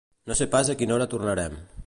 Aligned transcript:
No 0.31 0.37
sé 0.39 0.47
pas 0.55 0.71
a 0.73 0.77
quina 0.81 0.97
hora 0.97 1.09
tornarem 1.13 1.61